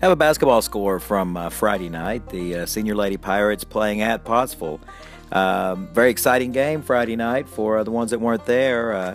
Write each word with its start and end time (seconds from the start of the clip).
have 0.00 0.12
a 0.12 0.16
basketball 0.16 0.62
score 0.62 1.00
from 1.00 1.36
uh, 1.36 1.48
Friday 1.48 1.88
night. 1.88 2.28
The 2.28 2.60
uh, 2.60 2.66
Senior 2.66 2.94
Lady 2.94 3.16
Pirates 3.16 3.64
playing 3.64 4.00
at 4.00 4.24
Pottsville. 4.24 4.80
Um, 5.32 5.88
very 5.92 6.10
exciting 6.10 6.52
game 6.52 6.82
Friday 6.82 7.16
night 7.16 7.48
for 7.48 7.78
uh, 7.78 7.84
the 7.84 7.90
ones 7.90 8.12
that 8.12 8.20
weren't 8.20 8.46
there. 8.46 8.92
Uh, 8.92 9.14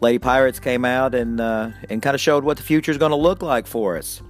Lady 0.00 0.18
Pirates 0.18 0.58
came 0.58 0.84
out 0.84 1.14
and 1.14 1.40
uh, 1.40 1.70
and 1.88 2.02
kind 2.02 2.14
of 2.14 2.20
showed 2.20 2.44
what 2.44 2.56
the 2.56 2.62
future 2.62 2.90
is 2.90 2.98
going 2.98 3.10
to 3.10 3.16
look 3.16 3.42
like 3.42 3.66
for 3.66 3.96
us. 3.96 4.20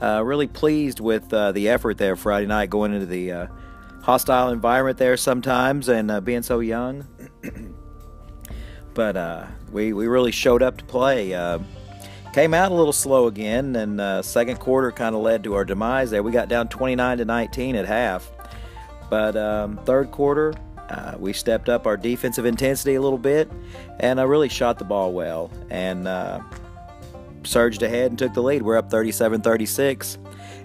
Uh, 0.00 0.22
really 0.24 0.46
pleased 0.46 1.00
with 1.00 1.28
the 1.30 1.68
effort 1.68 1.98
there 1.98 2.14
Friday 2.14 2.46
night, 2.46 2.70
going 2.70 2.92
into 2.92 3.06
the 3.06 3.48
hostile 4.02 4.50
environment 4.50 4.96
there 4.98 5.16
sometimes 5.16 5.88
and 5.88 6.24
being 6.24 6.42
so 6.42 6.60
young. 6.60 7.06
but 8.94 9.48
we 9.72 9.92
we 9.92 10.06
really 10.06 10.30
showed 10.30 10.62
up 10.62 10.76
to 10.76 10.84
play. 10.84 11.32
Came 12.32 12.54
out 12.54 12.70
a 12.70 12.74
little 12.74 12.92
slow 12.92 13.26
again, 13.26 13.74
and 13.74 14.00
uh, 14.00 14.22
second 14.22 14.58
quarter 14.60 14.92
kind 14.92 15.14
of 15.14 15.22
led 15.22 15.42
to 15.44 15.54
our 15.54 15.64
demise 15.64 16.10
there. 16.10 16.22
We 16.22 16.30
got 16.30 16.48
down 16.48 16.68
29 16.68 17.18
to 17.18 17.24
19 17.24 17.74
at 17.74 17.86
half, 17.86 18.30
but 19.10 19.36
um, 19.36 19.78
third 19.78 20.10
quarter 20.10 20.54
uh, 20.90 21.14
we 21.18 21.32
stepped 21.32 21.68
up 21.68 21.86
our 21.86 21.96
defensive 21.96 22.46
intensity 22.46 22.94
a 22.94 23.00
little 23.00 23.18
bit, 23.18 23.50
and 24.00 24.20
I 24.20 24.24
really 24.24 24.48
shot 24.48 24.78
the 24.78 24.84
ball 24.84 25.12
well 25.12 25.50
and 25.70 26.08
uh, 26.08 26.40
surged 27.44 27.82
ahead 27.82 28.10
and 28.10 28.18
took 28.18 28.34
the 28.34 28.42
lead. 28.42 28.62
We're 28.62 28.76
up 28.76 28.90
37-36 28.90 30.18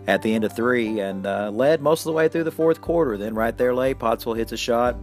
at 0.08 0.22
the 0.22 0.34
end 0.34 0.44
of 0.44 0.56
three, 0.56 1.00
and 1.00 1.26
uh, 1.26 1.50
led 1.50 1.82
most 1.82 2.02
of 2.02 2.06
the 2.06 2.14
way 2.14 2.28
through 2.28 2.44
the 2.44 2.52
fourth 2.52 2.82
quarter. 2.82 3.18
Then 3.18 3.36
right 3.36 3.58
there 3.58 3.74
late, 3.74 4.00
Pottsville 4.00 4.34
hits 4.34 4.52
a 4.52 4.58
shot, 4.58 4.96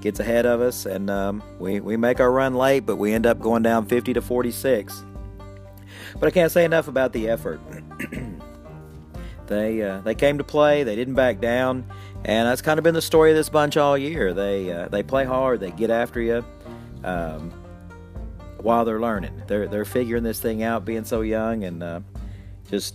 gets 0.00 0.20
ahead 0.20 0.46
of 0.46 0.60
us, 0.60 0.86
and 0.86 1.08
um, 1.10 1.42
we 1.58 1.80
we 1.80 1.96
make 1.96 2.20
our 2.20 2.32
run 2.32 2.54
late, 2.54 2.80
but 2.80 2.96
we 2.96 3.12
end 3.12 3.26
up 3.26 3.40
going 3.40 3.62
down 3.62 3.86
50 3.86 4.14
to 4.14 4.22
46. 4.22 5.04
But 6.18 6.26
I 6.26 6.30
can't 6.30 6.52
say 6.52 6.64
enough 6.64 6.88
about 6.88 7.12
the 7.12 7.28
effort. 7.28 7.60
they 9.46 9.82
uh, 9.82 10.00
they 10.00 10.14
came 10.14 10.38
to 10.38 10.44
play. 10.44 10.82
They 10.84 10.96
didn't 10.96 11.14
back 11.14 11.40
down, 11.40 11.86
and 12.24 12.48
that's 12.48 12.62
kind 12.62 12.78
of 12.78 12.84
been 12.84 12.94
the 12.94 13.02
story 13.02 13.30
of 13.30 13.36
this 13.36 13.48
bunch 13.48 13.76
all 13.76 13.96
year. 13.96 14.32
They 14.32 14.70
uh, 14.72 14.88
they 14.88 15.02
play 15.02 15.24
hard. 15.24 15.60
They 15.60 15.70
get 15.70 15.90
after 15.90 16.20
you. 16.20 16.44
Um, 17.04 17.52
while 18.58 18.84
they're 18.84 19.00
learning, 19.00 19.42
they're 19.48 19.66
they're 19.66 19.84
figuring 19.84 20.22
this 20.22 20.38
thing 20.38 20.62
out, 20.62 20.84
being 20.84 21.04
so 21.04 21.22
young, 21.22 21.64
and 21.64 21.82
uh, 21.82 22.00
just 22.70 22.94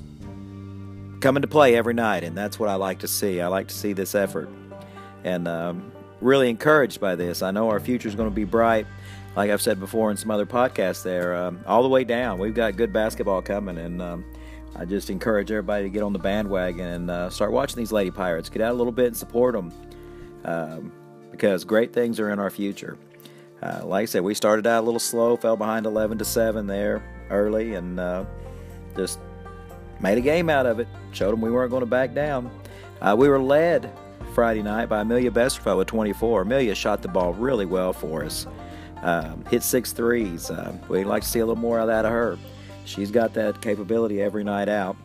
coming 1.20 1.42
to 1.42 1.48
play 1.48 1.76
every 1.76 1.94
night. 1.94 2.24
And 2.24 2.38
that's 2.38 2.58
what 2.58 2.70
I 2.70 2.76
like 2.76 3.00
to 3.00 3.08
see. 3.08 3.42
I 3.42 3.48
like 3.48 3.68
to 3.68 3.76
see 3.76 3.94
this 3.94 4.16
effort, 4.16 4.50
and 5.24 5.48
um, 5.48 5.92
really 6.22 6.50
encouraged 6.50 7.00
by 7.00 7.16
this. 7.16 7.42
I 7.42 7.52
know 7.52 7.70
our 7.70 7.80
future 7.80 8.08
is 8.08 8.16
going 8.16 8.30
to 8.30 8.36
be 8.36 8.46
bright 8.46 8.88
like 9.38 9.52
I've 9.52 9.62
said 9.62 9.80
before 9.80 10.10
in 10.10 10.18
some 10.18 10.32
other 10.32 10.48
podcasts, 10.48 11.04
there 11.04 11.36
um, 11.36 11.60
all 11.68 11.84
the 11.84 11.90
way 11.90 12.04
down. 12.04 12.40
We've 12.40 12.56
got 12.56 12.76
good 12.76 12.92
basketball 12.92 13.44
coming, 13.44 13.78
and 13.78 14.02
um, 14.02 14.26
I 14.76 14.84
just 14.84 15.12
encourage 15.12 15.52
everybody 15.52 15.84
to 15.84 15.90
get 15.92 16.02
on 16.02 16.12
the 16.12 16.18
bandwagon 16.18 16.88
and 16.88 17.12
uh, 17.12 17.30
start 17.30 17.52
watching 17.52 17.78
these 17.78 17.92
Lady 17.92 18.10
Pirates. 18.10 18.50
Get 18.50 18.64
out 18.64 18.72
a 18.72 18.74
little 18.74 18.92
bit 18.92 19.06
and 19.06 19.16
support 19.16 19.54
them 19.54 19.72
um, 20.44 20.92
because 21.30 21.64
great 21.64 21.94
things 21.94 22.20
are 22.20 22.32
in 22.32 22.40
our 22.40 22.50
future. 22.50 22.98
Uh, 23.62 23.82
like 23.86 24.02
I 24.02 24.06
said, 24.06 24.24
we 24.24 24.34
started 24.34 24.66
out 24.66 24.82
a 24.82 24.86
little 24.86 25.00
slow, 25.00 25.38
fell 25.38 25.56
behind 25.56 25.86
11 25.86 26.18
to 26.18 26.26
7 26.26 26.66
there 26.66 27.04
early, 27.30 27.76
and 27.76 28.00
uh, 28.00 28.26
just 28.96 29.20
made 30.02 30.18
a 30.18 30.22
game 30.22 30.50
out 30.50 30.66
of 30.66 30.80
it. 30.80 30.88
Showed 31.12 31.32
them 31.32 31.42
we 31.42 31.52
weren't 31.52 31.70
going 31.70 31.82
to 31.82 31.86
back 31.86 32.16
down. 32.16 32.50
Uh, 33.02 33.16
we 33.16 33.30
were 33.30 33.40
led 33.40 33.94
Friday 34.34 34.64
night 34.64 34.88
by 34.88 35.02
Amelia 35.02 35.30
Besterfeld 35.30 35.78
with 35.78 35.88
24. 35.88 36.42
Amelia 36.42 36.74
shot 36.74 37.04
the 37.04 37.08
ball 37.08 37.34
really 37.34 37.68
well 37.68 37.94
for 37.94 38.24
us. 38.24 38.48
Um, 39.04 39.46
hit 39.46 39.64
six 39.64 39.92
threes. 39.92 40.50
Uh, 40.50 40.76
we'd 40.90 41.06
like 41.06 41.24
to 41.24 41.30
see 41.30 41.40
a 41.40 41.46
little 41.46 41.62
more 41.62 41.80
of 41.80 41.88
that 41.88 42.06
of 42.06 42.12
her. 42.12 42.38
She's 42.86 43.12
got 43.12 43.34
that 43.36 43.62
capability 43.62 44.22
every 44.22 44.44
night 44.44 44.70
out. 44.70 44.96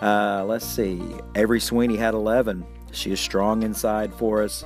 Uh, 0.00 0.44
let's 0.46 0.64
see. 0.66 1.00
Avery 1.34 1.60
Sweeney 1.60 1.96
had 1.96 2.14
11. 2.14 2.64
She 2.92 3.12
is 3.12 3.20
strong 3.20 3.62
inside 3.62 4.12
for 4.14 4.42
us. 4.42 4.64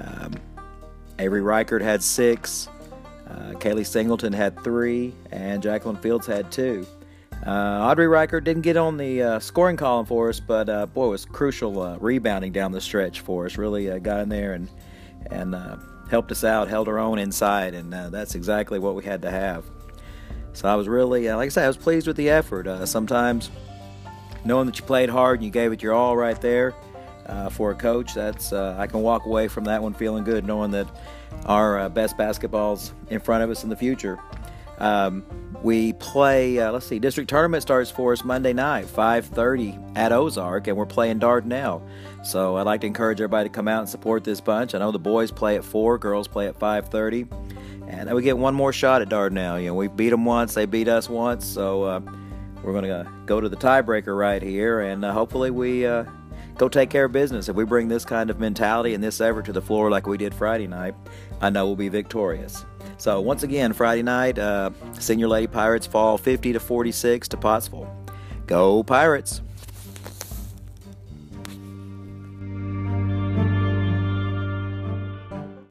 Um, 0.00 0.34
Avery 1.18 1.42
Reichert 1.42 1.82
had 1.82 2.02
six. 2.02 2.68
Uh, 3.28 3.52
Kaylee 3.54 3.86
Singleton 3.86 4.32
had 4.32 4.62
three, 4.62 5.12
and 5.32 5.62
Jacqueline 5.62 5.96
Fields 5.96 6.26
had 6.26 6.50
two. 6.50 6.86
Uh, 7.46 7.50
Audrey 7.82 8.08
Reichert 8.08 8.44
didn't 8.44 8.62
get 8.62 8.76
on 8.76 8.96
the 8.96 9.22
uh, 9.22 9.38
scoring 9.38 9.76
column 9.76 10.06
for 10.06 10.28
us, 10.28 10.40
but 10.40 10.68
uh, 10.68 10.86
boy, 10.86 11.08
was 11.08 11.24
crucial 11.24 11.80
uh, 11.80 11.96
rebounding 11.98 12.52
down 12.52 12.72
the 12.72 12.80
stretch 12.80 13.20
for 13.20 13.46
us. 13.46 13.56
Really 13.56 13.90
uh, 13.90 13.98
got 13.98 14.20
in 14.20 14.28
there 14.28 14.54
and 14.54 14.68
and 15.30 15.54
uh, 15.54 15.76
helped 16.10 16.30
us 16.30 16.44
out, 16.44 16.68
held 16.68 16.88
our 16.88 16.98
own 16.98 17.18
inside, 17.18 17.74
and 17.74 17.94
uh, 17.94 18.08
that's 18.10 18.34
exactly 18.34 18.78
what 18.78 18.94
we 18.94 19.04
had 19.04 19.22
to 19.22 19.30
have. 19.30 19.64
So 20.52 20.68
I 20.68 20.74
was 20.74 20.88
really, 20.88 21.28
uh, 21.28 21.36
like 21.36 21.46
I 21.46 21.48
said, 21.50 21.64
I 21.64 21.68
was 21.68 21.76
pleased 21.76 22.06
with 22.06 22.16
the 22.16 22.30
effort. 22.30 22.66
Uh, 22.66 22.84
sometimes 22.86 23.50
knowing 24.44 24.66
that 24.66 24.78
you 24.78 24.84
played 24.84 25.08
hard 25.08 25.38
and 25.38 25.44
you 25.44 25.50
gave 25.50 25.72
it 25.72 25.82
your 25.82 25.92
all 25.92 26.16
right 26.16 26.40
there 26.40 26.74
uh, 27.26 27.48
for 27.48 27.70
a 27.70 27.74
coach, 27.74 28.14
that's 28.14 28.52
uh, 28.52 28.74
I 28.78 28.86
can 28.86 29.00
walk 29.00 29.26
away 29.26 29.48
from 29.48 29.64
that 29.64 29.82
one 29.82 29.94
feeling 29.94 30.24
good, 30.24 30.44
knowing 30.44 30.70
that 30.72 30.88
our 31.46 31.78
uh, 31.78 31.88
best 31.88 32.16
basketball's 32.16 32.92
in 33.10 33.20
front 33.20 33.44
of 33.44 33.50
us 33.50 33.62
in 33.62 33.70
the 33.70 33.76
future. 33.76 34.18
Um, 34.78 35.24
we 35.62 35.92
play. 35.94 36.58
Uh, 36.58 36.72
let's 36.72 36.86
see. 36.86 36.98
District 36.98 37.28
tournament 37.28 37.62
starts 37.62 37.90
for 37.90 38.12
us 38.12 38.24
Monday 38.24 38.52
night, 38.52 38.86
5:30 38.86 39.78
at 39.96 40.12
Ozark, 40.12 40.68
and 40.68 40.76
we're 40.76 40.86
playing 40.86 41.18
Dardanelle. 41.18 41.82
So 42.22 42.56
I'd 42.56 42.66
like 42.66 42.80
to 42.82 42.86
encourage 42.86 43.20
everybody 43.20 43.48
to 43.48 43.54
come 43.54 43.68
out 43.68 43.80
and 43.80 43.88
support 43.88 44.24
this 44.24 44.40
bunch. 44.40 44.74
I 44.74 44.78
know 44.78 44.92
the 44.92 44.98
boys 44.98 45.30
play 45.30 45.56
at 45.56 45.64
four, 45.64 45.98
girls 45.98 46.28
play 46.28 46.46
at 46.46 46.58
5:30, 46.58 47.26
and 47.88 48.12
we 48.14 48.22
get 48.22 48.38
one 48.38 48.54
more 48.54 48.72
shot 48.72 49.02
at 49.02 49.08
Dardanelle. 49.08 49.60
You 49.60 49.68
know, 49.68 49.74
we 49.74 49.88
beat 49.88 50.10
them 50.10 50.24
once, 50.24 50.54
they 50.54 50.66
beat 50.66 50.88
us 50.88 51.08
once, 51.08 51.44
so 51.44 51.82
uh, 51.82 52.00
we're 52.62 52.80
to 52.80 53.06
go 53.26 53.40
to 53.40 53.48
the 53.48 53.56
tiebreaker 53.56 54.16
right 54.16 54.42
here, 54.42 54.80
and 54.80 55.04
uh, 55.04 55.12
hopefully 55.12 55.50
we 55.50 55.86
uh, 55.86 56.04
go 56.58 56.68
take 56.68 56.90
care 56.90 57.06
of 57.06 57.12
business. 57.12 57.48
If 57.48 57.56
we 57.56 57.64
bring 57.64 57.88
this 57.88 58.04
kind 58.04 58.28
of 58.28 58.38
mentality 58.38 58.92
and 58.92 59.02
this 59.02 59.20
effort 59.20 59.46
to 59.46 59.52
the 59.52 59.62
floor 59.62 59.90
like 59.90 60.06
we 60.06 60.18
did 60.18 60.34
Friday 60.34 60.66
night, 60.66 60.94
I 61.40 61.48
know 61.48 61.66
we'll 61.66 61.76
be 61.76 61.88
victorious. 61.88 62.66
So 62.98 63.20
once 63.20 63.44
again, 63.44 63.72
Friday 63.72 64.02
night, 64.02 64.38
uh, 64.38 64.70
Senior 64.98 65.28
Lady 65.28 65.46
Pirates 65.46 65.86
fall 65.86 66.18
50 66.18 66.52
to 66.52 66.60
46 66.60 67.28
to 67.28 67.36
Pottsville. 67.36 67.88
Go 68.46 68.82
Pirates! 68.82 69.40